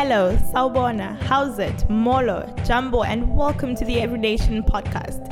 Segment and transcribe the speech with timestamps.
[0.00, 5.26] Hello, Sawubona, how's it, Molo, Jambo, and welcome to the Every Nation podcast.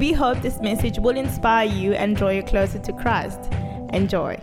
[0.00, 3.38] We hope this message will inspire you and draw you closer to Christ.
[3.92, 4.36] Enjoy.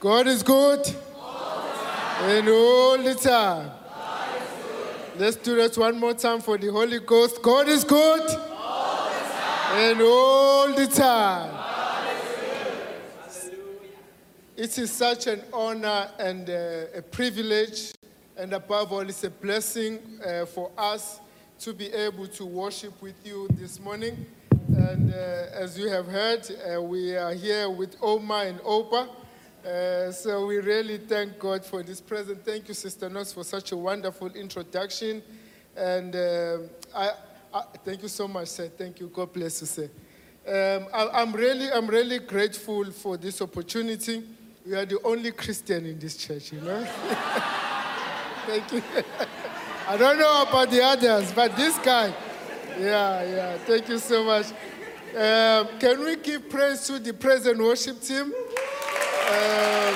[0.00, 0.86] God is good.
[2.24, 3.70] And all the time.
[5.16, 7.40] Let's do that one more time for the Holy Ghost.
[7.40, 8.30] God is good.
[9.76, 11.56] And all the time.
[14.58, 17.94] It is such an honor and uh, a privilege,
[18.40, 21.20] and above all, it's a blessing uh, for us
[21.58, 24.24] to be able to worship with you this morning.
[24.50, 29.10] And uh, as you have heard, uh, we are here with Oma and Opa.
[29.62, 32.42] Uh, so we really thank God for this present.
[32.42, 35.22] Thank you, Sister Knox, for such a wonderful introduction.
[35.76, 36.58] And uh,
[36.96, 37.10] I,
[37.52, 38.68] I, thank you so much, sir.
[38.68, 39.08] Thank you.
[39.08, 39.90] God bless you, sir.
[40.48, 44.22] Um, I, I'm really, I'm really grateful for this opportunity.
[44.64, 46.86] We are the only Christian in this church, you know.
[48.50, 48.82] thank you.
[49.88, 52.12] I don't know about the others, but this guy,
[52.78, 53.58] yeah, yeah.
[53.58, 54.46] Thank you so much.
[55.16, 58.32] Um, can we give praise to the present worship team?
[59.30, 59.94] Um,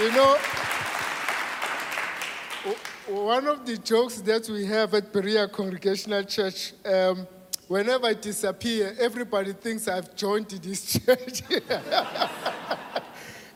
[0.00, 0.36] you know,
[3.08, 7.26] one of the jokes that we have at Berea Congregational Church, um,
[7.68, 11.42] whenever I disappear, everybody thinks I've joined this church.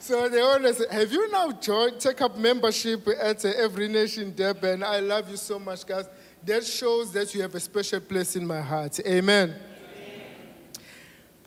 [0.05, 4.35] So they always say, Have you now joined, take up membership at uh, Every Nation
[4.37, 4.83] Durban?
[4.83, 6.05] I love you so much, guys.
[6.45, 9.01] That shows that you have a special place in my heart.
[9.07, 9.55] Amen.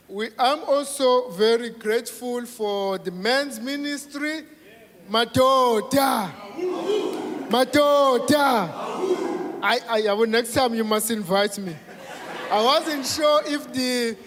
[0.08, 4.42] We, I'm also very grateful for the men's ministry.
[5.08, 6.32] Matoda.
[7.50, 8.70] Matoda.
[9.62, 11.76] I, I, I next time you must invite me.
[12.50, 14.18] I wasn't sure if the,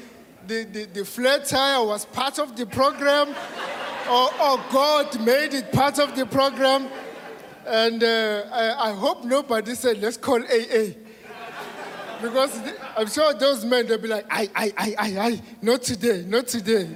[0.47, 3.35] the, the, the flat tire was part of the program
[4.11, 6.89] or, or God made it part of the program.
[7.67, 10.95] And uh, I, I hope nobody said, let's call AA.
[12.21, 12.61] Because
[12.97, 16.49] I'm sure those men, they'll be like, I, I, I, I, I, not today, not
[16.49, 16.91] today.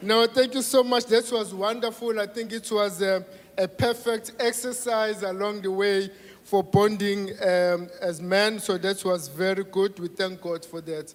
[0.00, 1.06] No, thank you so much.
[1.06, 2.20] That was wonderful.
[2.20, 3.26] I think it was a,
[3.58, 6.10] a perfect exercise along the way
[6.44, 8.60] for bonding um, as men.
[8.60, 9.98] So that was very good.
[9.98, 11.12] We thank God for that.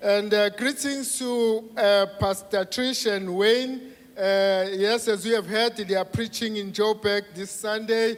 [0.00, 3.93] And uh, greetings to uh, Pastor Trish and Wayne.
[4.16, 8.16] Uh, yes, as you have heard, they are preaching in Joburg this Sunday.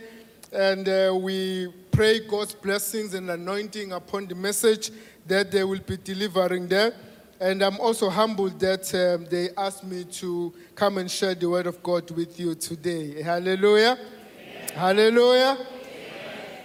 [0.53, 4.91] And uh, we pray God's blessings and anointing upon the message
[5.27, 6.93] that they will be delivering there.
[7.41, 11.67] And I'm also humbled that um, they asked me to come and share the word
[11.67, 13.23] of God with you today.
[13.23, 13.99] Hallelujah.
[14.75, 15.57] Hallelujah.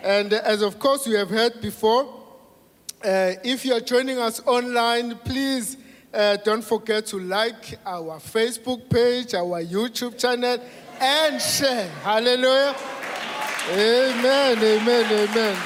[0.03, 2.03] And as of course you have heard before,
[3.01, 5.77] uh, if you are joining us online, please
[6.13, 10.59] uh, don't forget to like our Facebook page, our YouTube channel,
[10.99, 11.87] and share.
[12.03, 12.75] Hallelujah.
[13.69, 15.57] Amen, amen, amen.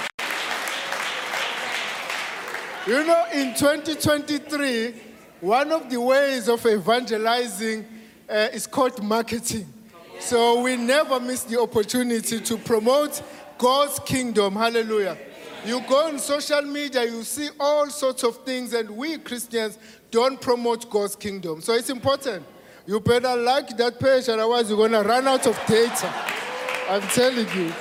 [2.88, 4.94] You know, in 2023,
[5.42, 7.86] one of the ways of evangelizing
[8.30, 9.72] uh, is called marketing.
[10.20, 13.22] So we never miss the opportunity to promote
[13.58, 14.56] God's kingdom.
[14.56, 15.18] Hallelujah.
[15.66, 19.80] You go on social media, you see all sorts of things, and we Christians
[20.12, 21.62] don't promote God's kingdom.
[21.62, 22.46] So it's important.
[22.86, 26.14] You better like that page, otherwise, you're going to run out of data.
[26.88, 27.74] I'm telling you.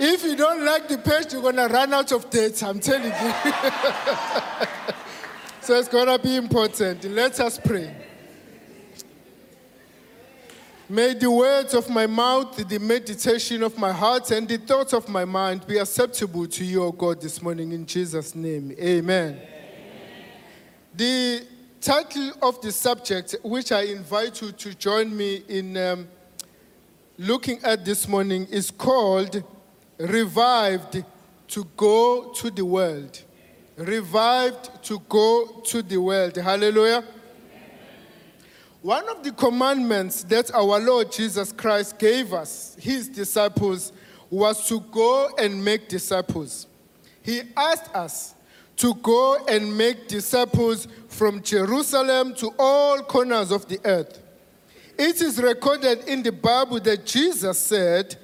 [0.00, 2.66] If you don't like the page, you're going to run out of data.
[2.66, 3.12] I'm telling you.
[5.60, 7.04] so it's going to be important.
[7.04, 7.94] Let us pray.
[10.90, 15.06] May the words of my mouth, the meditation of my heart, and the thoughts of
[15.06, 18.74] my mind be acceptable to you, O God, this morning in Jesus' name.
[18.80, 19.38] Amen.
[20.94, 21.42] The
[21.78, 26.08] title of the subject, which I invite you to join me in um,
[27.18, 29.44] looking at this morning, is called
[29.98, 31.04] Revived
[31.48, 33.22] to Go to the World.
[33.76, 36.34] Revived to go to the world.
[36.36, 37.04] Hallelujah.
[38.82, 43.92] One of the commandments that our Lord Jesus Christ gave us, his disciples,
[44.30, 46.68] was to go and make disciples.
[47.22, 48.34] He asked us
[48.76, 54.22] to go and make disciples from Jerusalem to all corners of the earth.
[54.96, 58.16] It is recorded in the Bible that Jesus said,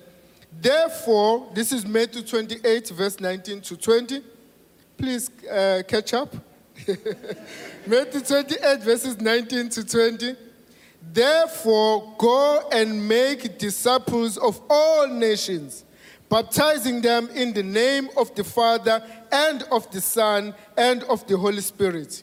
[0.61, 4.23] Therefore, this is Matthew 28, verse 19 to 20.
[4.97, 6.33] Please uh, catch up.
[7.87, 10.37] Matthew 28, verses 19 to 20.
[11.13, 15.85] Therefore, go and make disciples of all nations,
[16.29, 21.37] baptizing them in the name of the Father and of the Son and of the
[21.37, 22.23] Holy Spirit,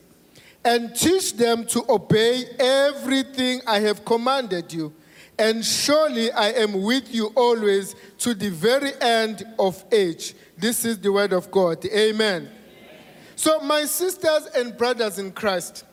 [0.65, 4.93] and teach them to obey everything I have commanded you.
[5.41, 10.35] and surely I am with you always to the very end of age.
[10.55, 11.83] This is the word of God.
[11.85, 12.47] Amen.
[13.35, 15.83] So, my sisters and brothers in Christ,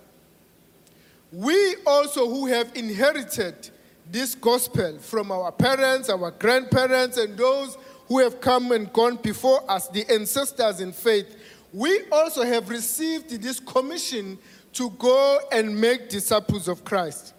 [1.33, 3.71] we also who have inherited
[4.11, 7.77] this gospel from our parents, our grandparents, and those
[8.07, 11.37] who have come and gone before us, the ancestors in faith,
[11.73, 14.39] we also have received this commission
[14.73, 17.35] to go and make disciples of Christ.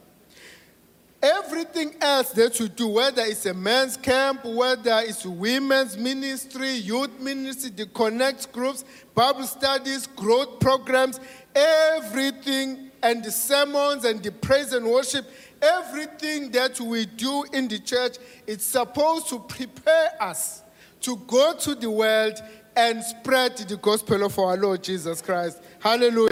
[1.21, 7.19] Everything else that you do, whether it's a men's camp, whether it's women's ministry, youth
[7.19, 11.19] ministry, the connect groups, Bible studies, growth programs,
[11.53, 15.25] everything, and the sermons and the praise and worship,
[15.61, 18.17] everything that we do in the church,
[18.47, 20.63] it's supposed to prepare us
[21.01, 22.41] to go to the world
[22.75, 25.61] and spread the gospel of our Lord Jesus Christ.
[25.79, 26.29] Hallelujah.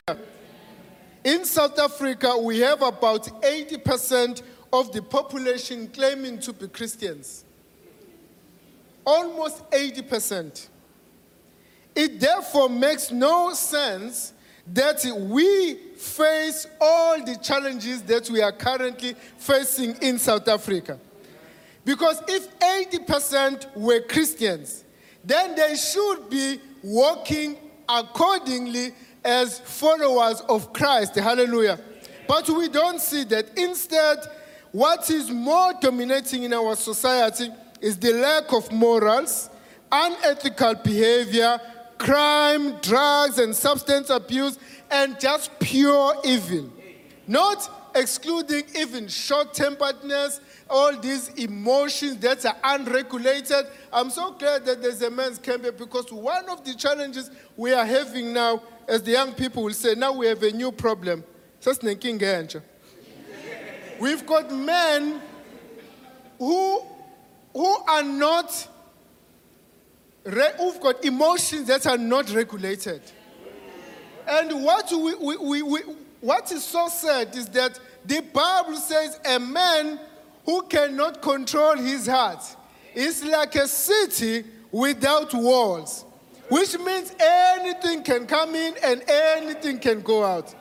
[1.24, 7.44] In South Africa, we have about 80% of the population claiming to be Christians.
[9.06, 10.68] Almost 80%.
[11.96, 14.34] It therefore makes no sense
[14.74, 21.00] that we face all the challenges that we are currently facing in South Africa.
[21.86, 24.84] Because if 80% were Christians,
[25.24, 28.94] then they should be walking accordingly
[29.24, 31.16] as followers of Christ.
[31.16, 31.80] Hallelujah.
[32.28, 33.58] But we don't see that.
[33.58, 34.20] Instead,
[34.72, 37.50] what is more dominating in our society
[37.80, 39.50] is the lack of morals,
[39.92, 41.60] unethical behavior,
[41.98, 44.58] crime, drugs, and substance abuse,
[44.90, 46.70] and just pure evil.
[47.28, 50.40] Not excluding even short temperedness,
[50.70, 53.66] all these emotions that are unregulated.
[53.92, 57.74] I'm so glad that there's a men's camp here because one of the challenges we
[57.74, 61.24] are having now, as the young people will say, now we have a new problem.
[64.00, 65.22] We've got men
[66.38, 66.82] who,
[67.54, 68.68] who are not,
[70.32, 73.02] who've oh got emotions that are not regulated.
[74.28, 75.80] And what, we, we, we,
[76.20, 80.00] what is so sad is that the Bible says a man
[80.46, 82.44] who cannot control his heart
[82.94, 86.04] is like a city without walls,
[86.50, 90.54] which means anything can come in and anything can go out.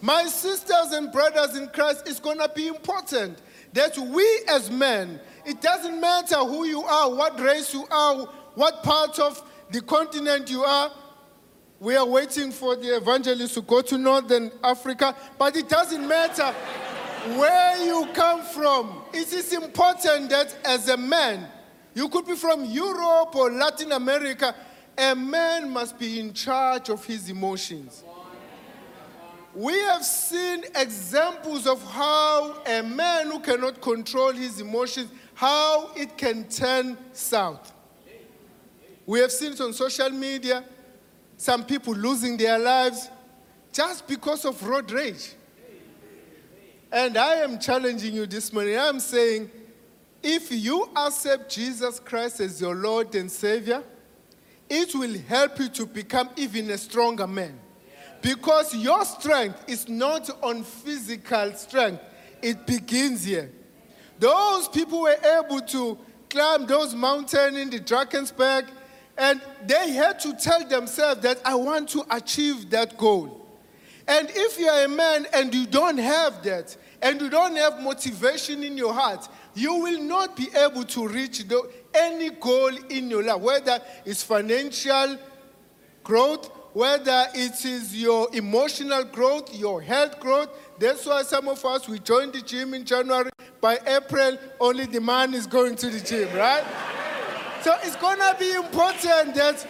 [0.00, 3.38] My sisters and brothers in Christ, it's going to be important
[3.72, 8.82] that we as men, it doesn't matter who you are, what race you are, what
[8.82, 10.90] part of the continent you are.
[11.80, 16.52] We are waiting for the evangelists to go to Northern Africa, but it doesn't matter
[17.38, 19.02] where you come from.
[19.12, 21.46] It is important that as a man,
[21.94, 24.54] you could be from Europe or Latin America,
[24.96, 28.02] a man must be in charge of his emotions
[29.54, 36.16] we have seen examples of how a man who cannot control his emotions, how it
[36.16, 37.72] can turn south.
[39.08, 40.62] We have seen it on social media,
[41.38, 43.08] some people losing their lives
[43.72, 45.32] just because of road rage.
[46.92, 48.78] And I am challenging you this morning.
[48.78, 49.50] I'm saying,
[50.22, 53.82] if you accept Jesus Christ as your Lord and Savior,
[54.68, 57.58] it will help you to become even a stronger man.
[58.20, 62.02] Because your strength is not on physical strength,
[62.42, 63.50] it begins here.
[64.18, 65.96] Those people were able to
[66.28, 68.66] climb those mountains in the Drakensberg,
[69.18, 73.46] and they had to tell themselves that I want to achieve that goal.
[74.06, 77.80] And if you are a man and you don't have that, and you don't have
[77.80, 83.10] motivation in your heart, you will not be able to reach the, any goal in
[83.10, 85.18] your life, whether it's financial
[86.02, 90.48] growth, whether it is your emotional growth, your health growth.
[90.78, 93.30] That's why some of us, we joined the gym in January.
[93.60, 96.64] By April, only the man is going to the gym, right?
[97.62, 99.66] So it's going to be important that,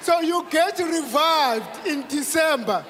[0.00, 2.84] so you get revived in December.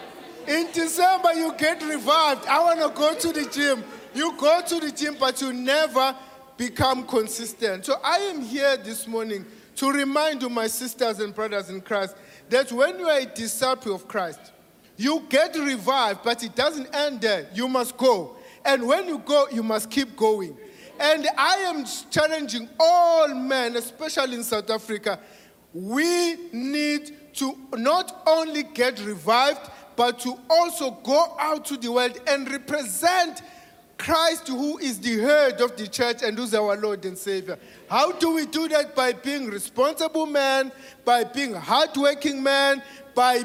[0.46, 2.46] In December, you get revived.
[2.46, 3.84] I want to go to the gym.
[4.14, 6.16] You go to the gym, but you never
[6.56, 7.84] become consistent.
[7.84, 9.44] So I am here this morning
[9.76, 12.16] to remind you, my sisters and brothers in Christ,
[12.48, 14.40] that when you are a disciple of Christ,
[14.96, 17.48] you get revived, but it doesn't end there.
[17.54, 18.36] You must go.
[18.64, 20.56] And when you go, you must keep going.
[20.98, 25.20] And I am challenging all men, especially in South Africa,
[25.72, 32.20] we need to not only get revived, but to also go out to the world
[32.26, 33.42] and represent
[33.96, 37.58] Christ, who is the head of the church and who's our Lord and Savior.
[37.90, 38.94] How do we do that?
[38.94, 40.70] By being responsible men,
[41.04, 42.82] by being hardworking men,
[43.14, 43.42] by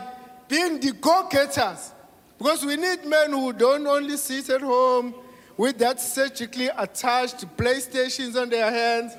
[0.47, 1.91] being the go getters.
[2.37, 5.15] Because we need men who don't only sit at home,
[5.57, 9.13] with that surgically attached PlayStations on their hands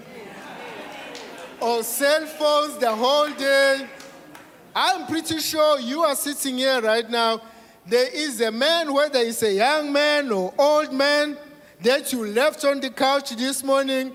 [1.60, 3.86] or cell phones the whole day.
[4.74, 7.40] I'm pretty sure you are sitting here right now.
[7.86, 11.36] There is a man, whether it's a young man or old man,
[11.82, 14.12] that you left on the couch this morning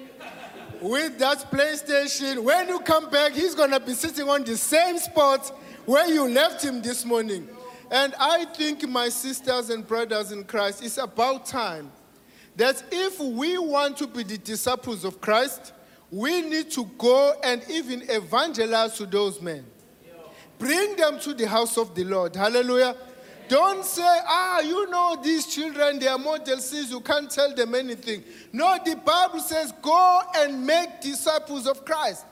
[0.81, 2.43] with that PlayStation.
[2.43, 5.47] When you come back, he's going to be sitting on the same spot
[5.85, 7.47] where you left him this morning.
[7.91, 11.91] And I think, my sisters and brothers in Christ, it's about time
[12.55, 15.73] that if we want to be the disciples of Christ,
[16.11, 19.65] we need to go and even evangelize to those men.
[20.57, 22.35] Bring them to the house of the Lord.
[22.35, 22.95] Hallelujah.
[23.47, 27.73] Don't say, ah, you know these children, they are model sins, you can't tell them
[27.73, 28.23] anything.
[28.53, 32.25] No, the Bible says, go and make disciples of Christ.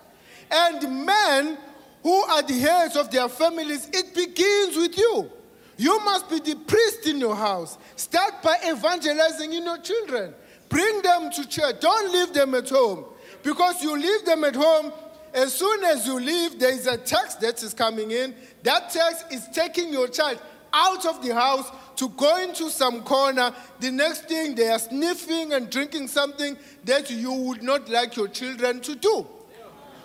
[0.51, 1.57] And men
[2.03, 5.31] who are the heads of their families, it begins with you.
[5.77, 7.77] You must be the priest in your house.
[7.97, 10.33] Start by evangelizing in your children.
[10.69, 11.79] Bring them to church.
[11.81, 13.05] Don't leave them at home.
[13.41, 14.93] Because you leave them at home,
[15.33, 18.35] as soon as you leave, there is a text that is coming in.
[18.61, 20.39] That text is taking your child
[20.71, 23.51] out of the house to go into some corner.
[23.79, 28.27] The next thing, they are sniffing and drinking something that you would not like your
[28.27, 29.25] children to do.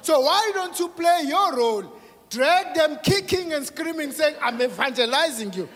[0.01, 1.93] So why don't you play your role?
[2.31, 5.69] Drag them kicking and screaming, saying, I'm evangelizing you.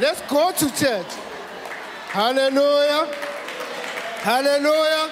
[0.00, 1.06] Let's go to church.
[2.16, 3.12] Hallelujah.
[4.22, 5.10] Hallelujah.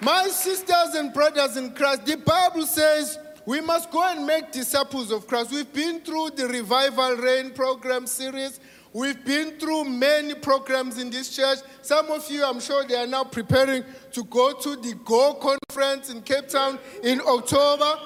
[0.00, 5.10] My sisters and brothers in Christ, the Bible says we must go and make disciples
[5.10, 5.52] of Christ.
[5.52, 8.58] We've been through the Revival Rain program series.
[8.94, 11.58] We've been through many programs in this church.
[11.82, 16.08] Some of you, I'm sure, they are now preparing to go to the Go conference
[16.08, 17.98] in Cape Town in October.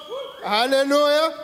[0.43, 1.37] Hallelujah.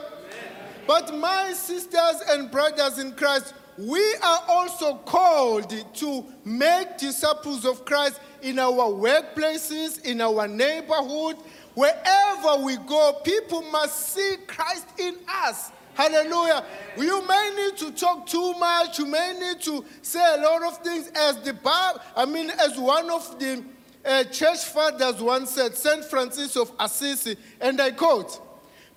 [0.86, 7.86] But my sisters and brothers in Christ, we are also called to make disciples of
[7.86, 11.38] Christ in our workplaces, in our neighborhood,
[11.76, 15.72] Wherever we go, people must see Christ in us.
[15.94, 16.64] Hallelujah.
[16.98, 18.98] You may need to talk too much.
[18.98, 22.78] You may need to say a lot of things as the Bible, I mean, as
[22.78, 23.64] one of the
[24.06, 26.04] uh, church fathers once said, St.
[26.06, 28.42] Francis of Assisi, and I quote,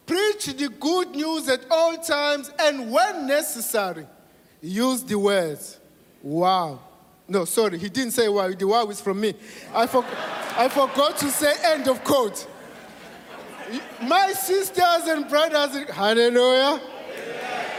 [0.07, 4.07] Preach the good news at all times and when necessary,
[4.61, 5.79] use the words.
[6.23, 6.81] Wow.
[7.27, 8.51] No, sorry, he didn't say wow.
[8.51, 9.35] The wow is from me.
[9.75, 10.05] I, for-
[10.57, 12.47] I forgot to say end of quote.
[14.03, 16.81] My sisters and brothers, in, hallelujah.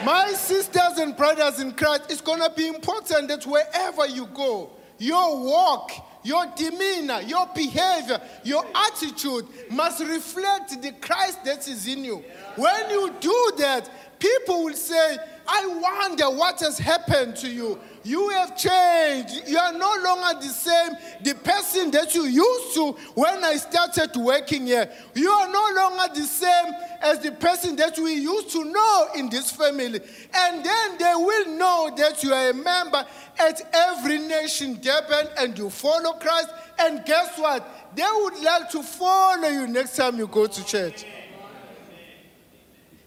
[0.05, 4.69] My sisters and brothers in Christ, it's going to be important that wherever you go,
[4.99, 5.91] your walk,
[6.23, 12.23] your demeanor, your behavior, your attitude must reflect the Christ that is in you.
[12.55, 15.17] When you do that, people will say,
[15.51, 17.79] I wonder what has happened to you.
[18.03, 19.47] You have changed.
[19.47, 20.91] You are no longer the same,
[21.23, 24.91] the person that you used to when I started working here.
[25.15, 29.29] You are no longer the same as the person that we used to know in
[29.29, 30.01] this family.
[30.35, 33.03] And then they will know that you are a member
[33.39, 36.49] at every nation, Durban, and you follow Christ.
[36.77, 37.95] And guess what?
[37.95, 41.05] They would like to follow you next time you go to church.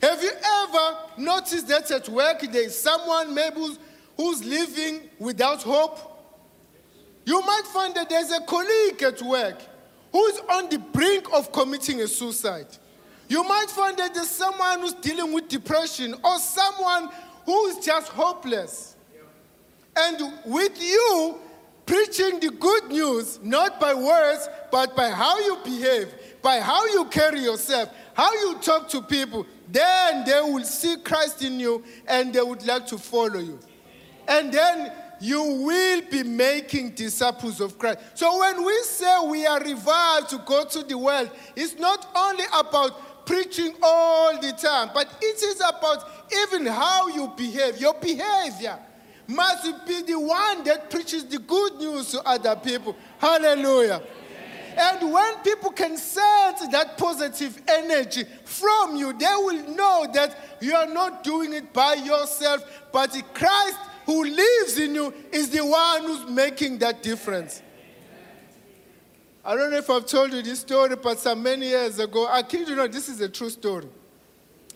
[0.03, 0.33] Have you
[0.65, 3.77] ever noticed that at work there is someone maybe
[4.17, 5.99] who's living without hope?
[7.25, 9.63] You might find that there's a colleague at work
[10.11, 12.67] who's on the brink of committing a suicide.
[13.29, 17.09] You might find that there's someone who's dealing with depression or someone
[17.47, 18.97] who is just hopeless.
[19.97, 21.39] And with you
[21.87, 27.05] preaching the good news, not by words, but by how you behave, by how you
[27.07, 32.33] carry yourself, how you talk to people, then they will see Christ in you and
[32.33, 33.59] they would like to follow you.
[34.29, 38.01] And then you will be making disciples of Christ.
[38.15, 42.45] So when we say we are revived to go to the world, it's not only
[42.55, 46.05] about preaching all the time, but it is about
[46.45, 47.79] even how you behave.
[47.79, 48.79] Your behavior
[49.29, 52.97] must be the one that preaches the good news to other people.
[53.19, 54.03] Hallelujah.
[54.77, 60.75] And when people can sense that positive energy from you, they will know that you
[60.75, 66.03] are not doing it by yourself, but Christ who lives in you is the one
[66.05, 67.63] who's making that difference.
[69.45, 72.43] I don't know if I've told you this story, but some many years ago, I
[72.43, 73.89] kid you not, this is a true story.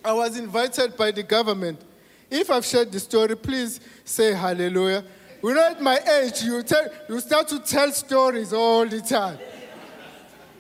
[0.05, 1.81] I was invited by the government.
[2.31, 5.05] If I've shared the story, please say hallelujah.
[5.43, 9.39] You know, at my age, you, tell, you start to tell stories all the time.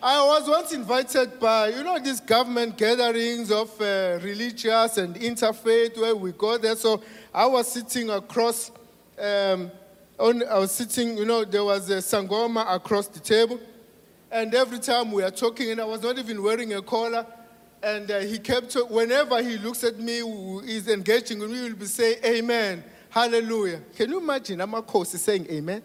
[0.03, 5.99] I was once invited by, you know, these government gatherings of uh, religious and interfaith
[5.99, 6.76] where we go there.
[6.76, 8.71] So I was sitting across
[9.19, 9.71] um,
[10.19, 13.59] on, I was sitting, you know, there was a Sangoma across the table.
[14.31, 17.25] And every time we are talking, and I was not even wearing a collar,
[17.83, 20.21] and uh, he kept, whenever he looks at me,
[20.67, 22.85] he's engaging me, will be saying, Amen,
[23.17, 23.81] Hallelujah.
[23.97, 25.83] Can you imagine Amakosi saying Amen?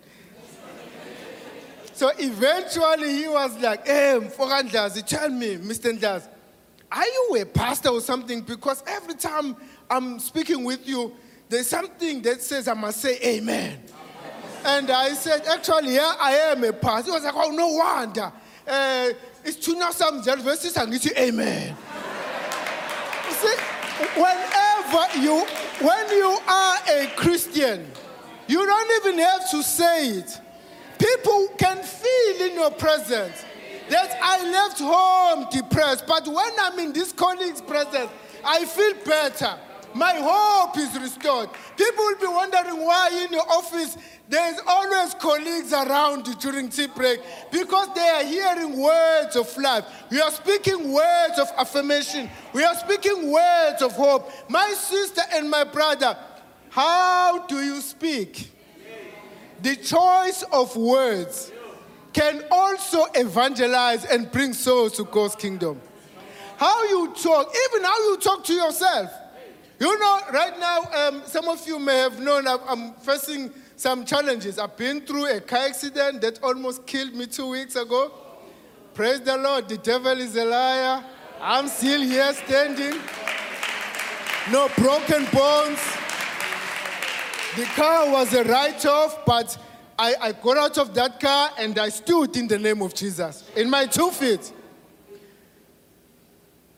[2.02, 5.96] So eventually he was like, Hey, Mfokandlazi, tell me, Mr.
[5.96, 6.28] Ndlazi,
[6.92, 8.42] are you a pastor or something?
[8.42, 9.56] Because every time
[9.88, 11.14] I'm speaking with you,
[11.48, 13.78] there's something that says I must say Amen.
[14.66, 17.12] And I said, actually, yeah, I am a pastor.
[17.12, 18.34] He was like, oh, no wonder.
[18.68, 19.12] Uh,
[19.46, 21.78] it's tuna some verses and it's amen.
[23.28, 23.56] you see,
[24.16, 25.46] whenever you,
[25.86, 27.92] when you are a Christian,
[28.48, 30.42] you don't even have to say it.
[31.02, 33.44] People can feel in your presence
[33.90, 38.12] that I left home depressed, but when I'm in this colleague's presence,
[38.46, 39.58] I feel better.
[39.96, 41.50] My hope is restored.
[41.76, 43.98] People will be wondering why in your office
[44.30, 47.20] there's always colleagues around during tea break
[47.52, 49.86] because they are hearing words of life.
[50.12, 52.30] We are speaking words of affirmation.
[52.54, 54.32] We are speaking words of hope.
[54.50, 56.16] My sister and my brother,
[56.70, 58.52] how do you speak?
[59.62, 61.52] The choice of words
[62.14, 65.80] can also evangelize and bring souls to God's kingdom.
[66.58, 69.12] How you talk, even how you talk to yourself.
[69.80, 74.60] You know, right now, um, some of you may have known I'm facing some challenges.
[74.60, 78.12] I've been through a car accident that almost killed me two weeks ago.
[78.94, 81.04] Praise the Lord, the devil is a liar.
[81.40, 83.00] I'm still here standing.
[84.52, 85.80] No broken bones.
[87.56, 89.58] The car was a write off, but
[90.00, 93.44] I, I got out of that car and I stood in the name of Jesus
[93.58, 94.54] in my two feet.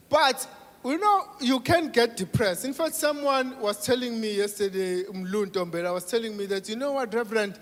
[0.10, 0.48] But
[0.84, 2.65] you know, you can get depressed.
[2.65, 7.13] In fact, someone was telling me yesterday, I was telling me that, you know what,
[7.13, 7.60] Reverend,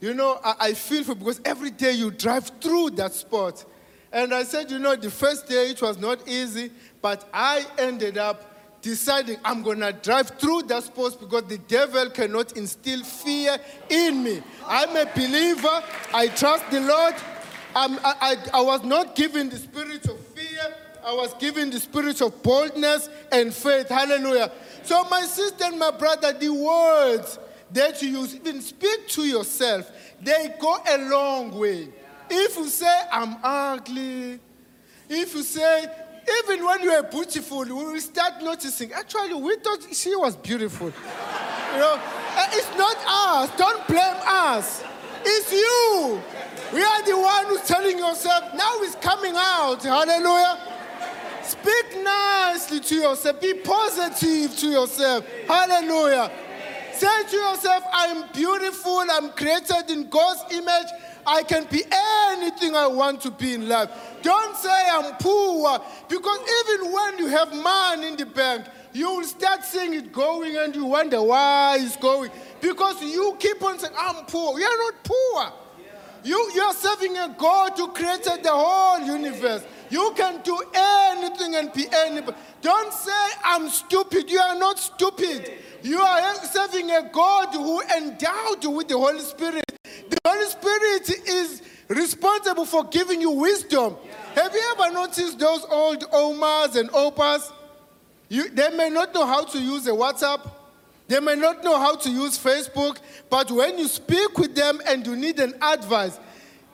[0.00, 3.64] you know, I, I feel for because every day you drive through that spot.
[4.12, 8.18] And I said, you know, the first day it was not easy, but I ended
[8.18, 8.49] up
[8.82, 14.24] deciding I'm going to drive through that spot because the devil cannot instill fear in
[14.24, 14.42] me.
[14.66, 15.82] I'm a believer.
[16.14, 17.14] I trust the Lord.
[17.74, 22.20] I, I, I was not given the spirit of fear, I was given the spirit
[22.20, 23.88] of boldness and faith.
[23.88, 24.50] Hallelujah.
[24.82, 27.38] So, my sister and my brother, the words
[27.72, 29.90] that you use, even speak to yourself,
[30.20, 31.88] they go a long way.
[32.28, 34.40] If you say, I'm ugly,
[35.08, 35.86] if you say,
[36.38, 38.92] even when you are beautiful, we will start noticing.
[38.92, 40.88] Actually, we thought she was beautiful.
[40.88, 42.00] you know,
[42.36, 43.56] eh, it's not us.
[43.56, 44.84] Don't blame us.
[45.24, 46.22] It's you.
[46.72, 49.82] We are the one who's telling yourself, now it's coming out.
[49.82, 50.58] Hallelujah.
[51.42, 53.40] Speak nicely to yourself.
[53.40, 55.26] Be positive to yourself.
[55.48, 56.30] Hallelujah.
[56.92, 59.02] Say to yourself, I'm beautiful.
[59.10, 60.86] I'm created in God's image.
[61.26, 61.82] I can be
[62.30, 63.90] anything I want to be in life.
[64.22, 69.24] Don't say I'm poor because even when you have money in the bank, you will
[69.24, 72.30] start seeing it going and you wonder why it's going.
[72.60, 74.58] Because you keep on saying, I'm poor.
[74.58, 75.52] You're not poor.
[76.22, 79.64] You, you're serving a God who created the whole universe.
[79.88, 82.36] You can do anything and be anybody.
[82.60, 83.10] Don't say,
[83.42, 84.30] I'm stupid.
[84.30, 85.50] You are not stupid.
[85.82, 89.64] You are serving a God who endowed you with the Holy Spirit.
[90.10, 93.96] The Holy Spirit is responsible for giving you wisdom.
[94.34, 97.52] Have you ever noticed those old Omas and Opas?
[98.28, 100.50] You, they may not know how to use a WhatsApp.
[101.06, 105.04] They may not know how to use Facebook, but when you speak with them and
[105.06, 106.18] you need an advice,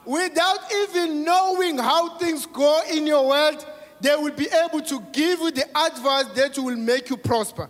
[0.04, 3.66] without even knowing how things go in your world,
[4.00, 7.68] they will be able to give you the advice that will make you prosper.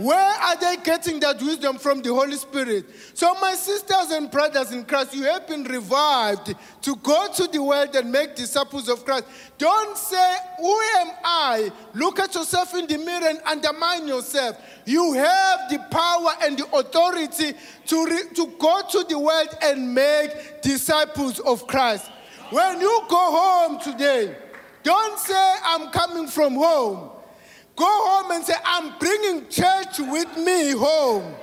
[0.00, 2.86] Where are they getting that wisdom from the Holy Spirit?
[3.12, 7.62] So, my sisters and brothers in Christ, you have been revived to go to the
[7.62, 9.24] world and make disciples of Christ.
[9.58, 11.70] Don't say, Who am I?
[11.92, 14.56] Look at yourself in the mirror and undermine yourself.
[14.86, 17.52] You have the power and the authority
[17.88, 22.10] to, re- to go to the world and make disciples of Christ.
[22.48, 24.34] When you go home today,
[24.82, 27.19] don't say, I'm coming from home.
[27.80, 31.34] Go home and say, I'm bringing church with me home.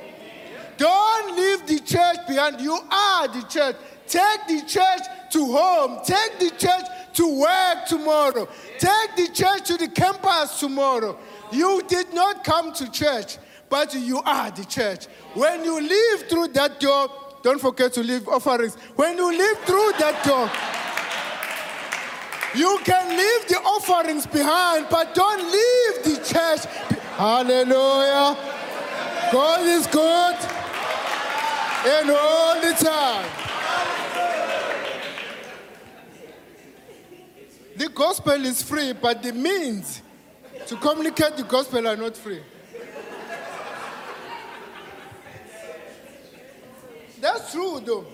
[0.77, 2.61] Don't leave the church behind.
[2.61, 3.75] You are the church.
[4.07, 5.97] Take the church to home.
[6.05, 8.47] Take the church to work tomorrow.
[8.77, 11.17] Take the church to the campus tomorrow.
[11.51, 15.07] You did not come to church, but you are the church.
[15.33, 17.09] When you leave through that door,
[17.41, 18.75] don't forget to leave offerings.
[18.95, 20.51] When you leave through that door,
[22.57, 26.65] you can leave the offerings behind, but don't leave the church.
[27.15, 28.37] Hallelujah.
[29.31, 30.35] God is good.
[31.85, 33.29] and all the time.
[37.77, 40.01] The gospel is free, but the means
[40.65, 42.41] to communicate the gospel are not free.
[47.21, 48.05] That's true, though.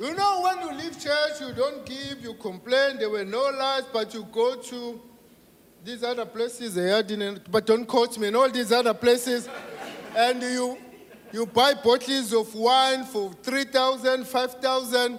[0.00, 3.88] You know, when you leave church, you don't give, you complain, there were no lights,
[3.92, 4.98] but you go to
[5.84, 9.46] these other places, they didn't, but don't quote me, and all these other places,
[10.16, 10.78] and you,
[11.32, 15.18] you buy bottles of wine for 3,000, 5,000,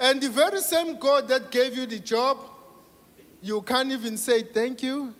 [0.00, 2.38] and the very same God that gave you the job,
[3.40, 5.14] you can't even say thank you.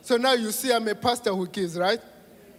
[0.00, 2.00] So now you see I'm a pastor who gives, right?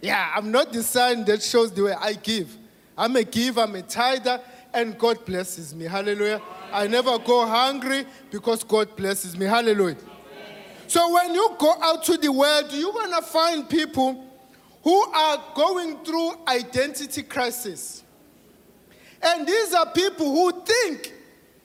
[0.00, 2.56] Yeah, I'm not the sign that shows the way I give.
[2.96, 4.40] I'm a giver, I'm a tither,
[4.74, 5.84] and God blesses me.
[5.84, 6.42] Hallelujah.
[6.72, 9.46] I never go hungry because God blesses me.
[9.46, 9.96] Hallelujah.
[10.86, 14.30] So when you go out to the world, you're going to find people
[14.82, 18.02] who are going through identity crisis.
[19.22, 21.12] And these are people who think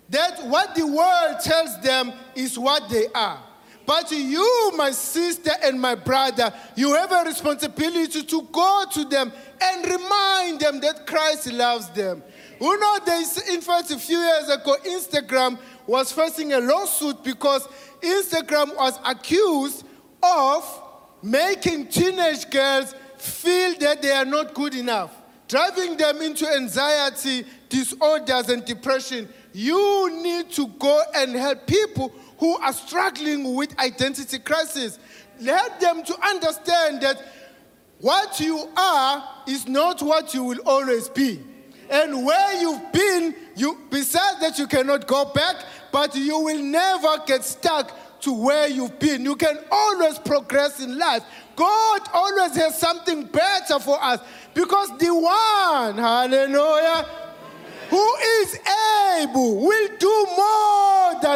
[0.09, 3.43] that what the world tells them is what they are.
[3.89, 9.31] But you, my sister and my brother, you have a responsibility to go to them
[9.59, 12.21] and remind them that Christ loves them.
[12.61, 17.67] You know, there's, in fact, a few years ago, Instagram was facing a lawsuit because
[17.99, 19.83] Instagram was accused
[20.21, 20.83] of
[21.23, 25.15] making teenage girls feel that they are not good enough,
[25.47, 29.27] driving them into anxiety, disorders, and depression.
[29.51, 34.97] You need to go and help people who are struggling with identity crisis.
[35.39, 37.21] Let them to understand that
[37.99, 41.41] what you are is not what you will always be.
[41.89, 45.55] And where you've been, you besides that you cannot go back,
[45.91, 49.23] but you will never get stuck to where you've been.
[49.23, 51.23] You can always progress in life.
[51.55, 54.21] God always has something better for us
[54.53, 57.05] because the one, hallelujah,
[57.89, 58.59] who is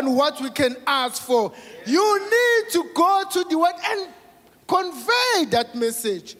[0.03, 1.51] than what we can ask for.
[1.85, 4.07] You need to go to the word and
[4.67, 6.35] convey that message.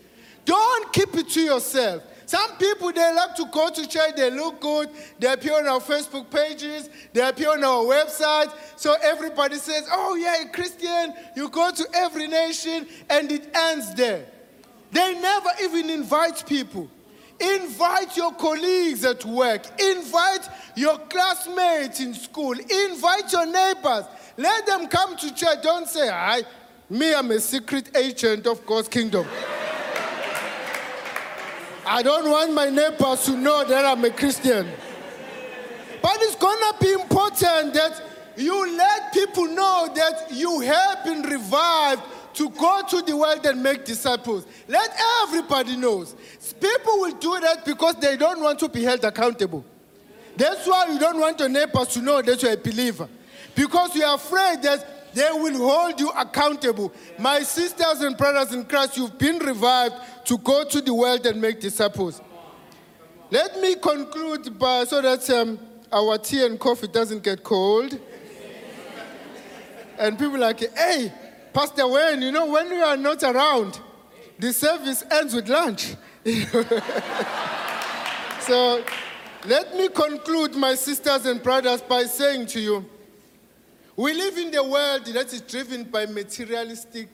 [0.45, 2.03] Don't keep it to yourself.
[2.25, 5.79] Some people, they like to go to church, they look good, they appear on our
[5.79, 8.51] Facebook pages, they appear on our website.
[8.75, 14.25] So everybody says, oh, yeah, Christian, you go to every nation, and it ends there.
[14.91, 16.89] They never even invite people.
[17.43, 19.63] Invite your colleagues at work.
[19.81, 22.53] Invite your classmates in school.
[22.53, 24.05] Invite your neighbors.
[24.37, 25.61] Let them come to church.
[25.61, 26.43] Don't say, I,
[26.89, 29.27] me, I'm a secret agent of God's kingdom.
[31.85, 34.67] I don't want my neighbors to know that I'm a Christian.
[36.01, 38.01] But it's gonna be important that
[38.37, 42.01] you let people know that you have been revived
[42.33, 44.45] to go to the world and make disciples.
[44.67, 44.89] Let
[45.23, 46.15] everybody knows.
[46.59, 49.65] People will do that because they don't want to be held accountable.
[50.35, 53.07] That's why you don't want your neighbors to know that you're a believer.
[53.55, 56.91] Because you're afraid that they will hold you accountable.
[57.19, 61.39] My sisters and brothers in Christ, you've been revived to go to the world and
[61.39, 62.19] make disciples.
[63.29, 65.59] Let me conclude by, so that um,
[65.91, 67.99] our tea and coffee doesn't get cold.
[69.99, 71.11] and people like, hey,
[71.53, 73.79] Pastor Wayne, you know, when you are not around,
[74.39, 75.95] the service ends with lunch.
[78.41, 78.83] so
[79.45, 82.89] let me conclude, my sisters and brothers, by saying to you
[83.95, 87.09] we live in the world that is driven by materialistic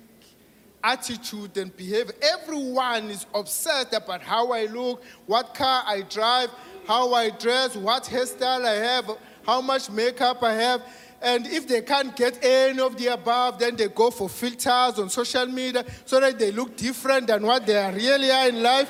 [0.81, 2.13] attitude and behavior.
[2.21, 6.49] Everyone is obsessed about how I look, what car I drive,
[6.87, 9.11] how I dress, what hairstyle I have,
[9.45, 10.81] how much makeup I have.
[11.21, 15.09] And if they can't get any of the above, then they go for filters on
[15.09, 18.89] social media so that they look different than what they really are in life.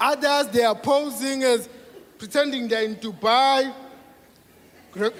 [0.00, 1.68] Others, they are posing as
[2.18, 3.72] pretending they're in Dubai,
[4.94, 5.10] re-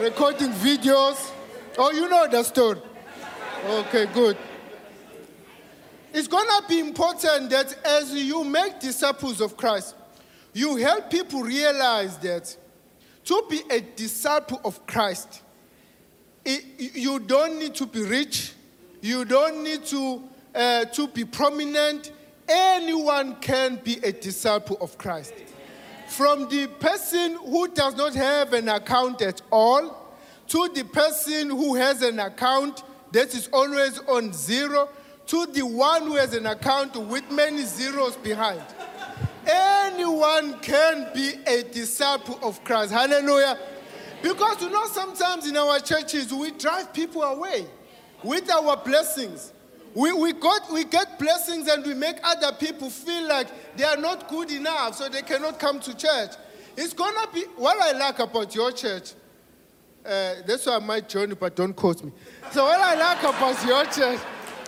[0.00, 1.30] recording videos.
[1.78, 2.80] Oh, you know the story.
[3.66, 4.36] Okay, good.
[6.12, 9.94] It's going to be important that as you make disciples of Christ,
[10.52, 12.56] you help people realize that
[13.24, 15.42] to be a disciple of Christ,
[16.44, 18.52] it, you don't need to be rich,
[19.00, 20.22] you don't need to,
[20.54, 22.12] uh, to be prominent.
[22.46, 25.32] Anyone can be a disciple of Christ.
[26.08, 30.04] From the person who does not have an account at all
[30.48, 32.82] to the person who has an account
[33.12, 34.88] that is always on zero
[35.26, 38.62] to the one who has an account with many zeros behind.
[39.46, 42.92] Anyone can be a disciple of Christ.
[42.92, 43.58] Hallelujah.
[44.22, 47.66] Because you know, sometimes in our churches, we drive people away
[48.22, 49.52] with our blessings.
[49.94, 53.96] We, we, got, we get blessings and we make other people feel like they are
[53.96, 56.32] not good enough, so they cannot come to church.
[56.76, 59.12] It's gonna be what I like about your church.
[60.04, 62.12] Uh, that's why I might join you, but don't quote me.
[62.50, 64.20] So what I like about your church,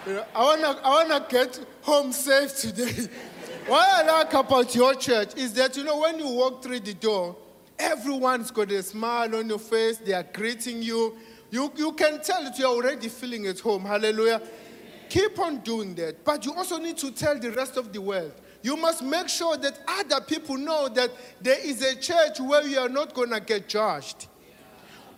[0.07, 3.09] you know, I wanna I wanna get home safe today.
[3.66, 6.94] what I like about your church is that you know when you walk through the
[6.94, 7.37] door,
[7.79, 9.98] everyone's got a smile on your face.
[9.98, 11.16] They are greeting you.
[11.50, 13.85] You you can tell that you're already feeling at home.
[13.85, 14.40] Hallelujah.
[15.09, 18.33] Keep on doing that, but you also need to tell the rest of the world.
[18.62, 22.79] You must make sure that other people know that there is a church where you
[22.79, 24.26] are not going to get judged.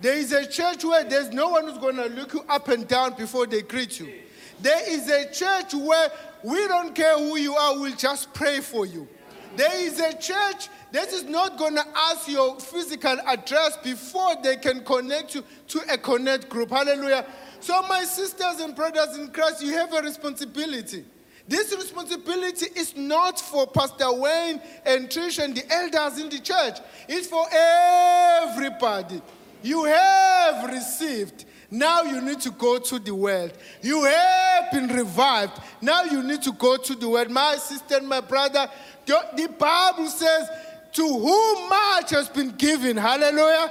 [0.00, 2.86] There is a church where there's no one who's going to look you up and
[2.86, 4.12] down before they greet you.
[4.60, 6.10] There is a church where
[6.42, 9.08] we don't care who you are, we'll just pray for you.
[9.56, 14.56] There is a church that is not going to ask your physical address before they
[14.56, 16.70] can connect you to a connect group.
[16.70, 17.26] Hallelujah.
[17.60, 21.04] So, my sisters and brothers in Christ, you have a responsibility.
[21.48, 26.78] This responsibility is not for Pastor Wayne and Trish and the elders in the church,
[27.08, 29.22] it's for everybody.
[29.62, 31.46] You have received.
[31.70, 33.52] Now you need to go to the world.
[33.82, 35.60] You have been revived.
[35.82, 37.30] Now you need to go to the world.
[37.30, 38.68] My sister my brother,
[39.04, 40.48] the Bible says,
[40.92, 43.70] To whom much has been given, hallelujah,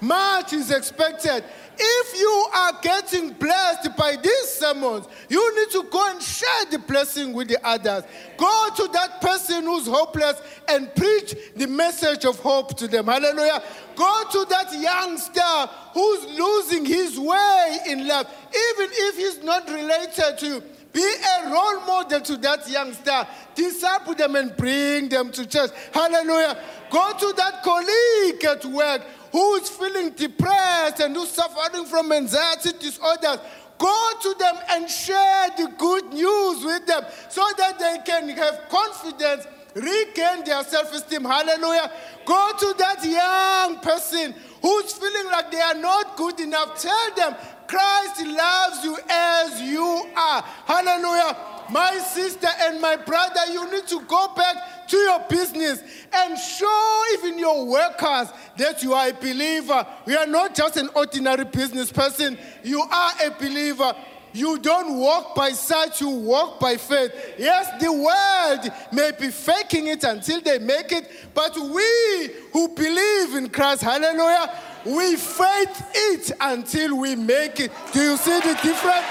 [0.00, 1.42] much is expected.
[1.78, 6.78] If you are getting blessed by these sermons, you need to go and share the
[6.78, 8.04] blessing with the others.
[8.36, 13.06] Go to that person who's hopeless and preach the message of hope to them.
[13.06, 13.62] Hallelujah.
[13.94, 20.38] Go to that youngster who's losing his way in life, even if he's not related
[20.38, 20.62] to you.
[20.92, 23.26] Be a role model to that youngster.
[23.54, 25.70] Disciple them and bring them to church.
[25.92, 26.58] Hallelujah.
[26.90, 29.02] Go to that colleague at work
[29.36, 33.36] who is feeling depressed and who's suffering from anxiety disorders,
[33.76, 38.62] go to them and share the good news with them so that they can have
[38.70, 41.24] confidence, regain their self esteem.
[41.24, 41.92] Hallelujah.
[42.24, 46.80] Go to that young person who's feeling like they are not good enough.
[46.80, 47.36] Tell them
[47.68, 50.42] Christ loves you as you are.
[50.64, 51.36] Hallelujah.
[51.70, 54.56] My sister and my brother, you need to go back
[54.88, 59.86] to your business and show even your workers that you are a believer.
[60.06, 63.94] You are not just an ordinary business person, you are a believer.
[64.32, 67.10] You don't walk by sight, you walk by faith.
[67.38, 73.34] Yes, the world may be faking it until they make it, but we who believe
[73.34, 74.52] in Christ, hallelujah,
[74.84, 77.72] we faith it until we make it.
[77.92, 79.06] Do you see the difference?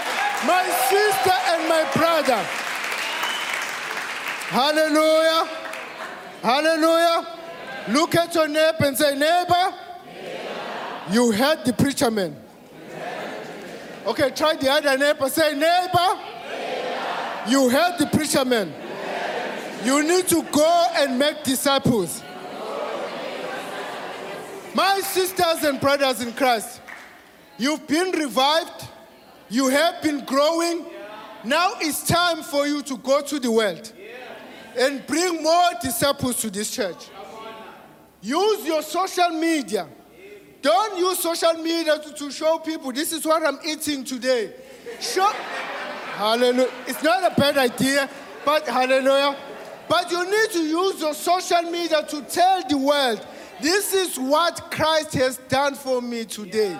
[0.45, 2.45] My sister and my brother.
[4.49, 5.64] Hallelujah.
[6.41, 7.27] Hallelujah.
[7.89, 9.73] Look at your neighbor and say, neighbor,
[11.11, 12.35] you heard the preacher man.
[14.05, 15.29] Okay, try the other neighbor.
[15.29, 16.19] Say, neighbor,
[17.47, 18.73] you heard the preacher man.
[19.83, 22.23] You need to go and make disciples.
[24.73, 26.81] My sisters and brothers in Christ,
[27.57, 28.87] you've been revived,
[29.49, 30.85] you have been growing.
[31.43, 33.93] Now it's time for you to go to the world
[34.77, 37.07] and bring more disciples to this church.
[38.21, 39.87] Use your social media.
[40.61, 44.51] Don't use social media to, to show people this is what I'm eating today.
[44.99, 45.31] Show,
[46.15, 46.71] hallelujah.
[46.87, 48.09] It's not a bad idea,
[48.43, 49.37] but hallelujah.
[49.87, 53.25] But you need to use your social media to tell the world
[53.61, 56.77] this is what Christ has done for me today.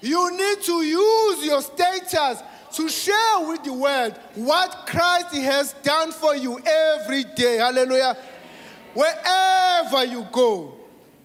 [0.00, 2.42] You need to use your status
[2.76, 7.56] to share with the world what Christ has done for you every day.
[7.56, 8.14] Hallelujah.
[8.92, 10.74] Wherever you go,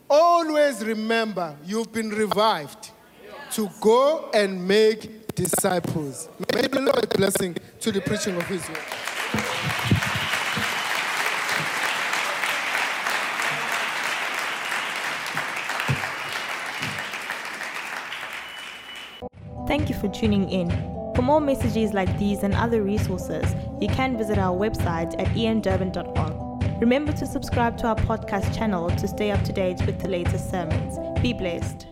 [0.09, 2.91] always remember you've been revived
[3.51, 6.29] to go and make disciples.
[6.53, 8.77] May the Lord blessing to the preaching of His word.
[19.67, 21.00] Thank you for tuning in.
[21.15, 26.81] For more messages like these and other resources, you can visit our website at endurban.org.
[26.81, 30.49] Remember to subscribe to our podcast channel to stay up to date with the latest
[30.49, 30.97] sermons.
[31.21, 31.90] Be blessed.